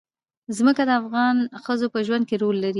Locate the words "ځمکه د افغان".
0.57-1.37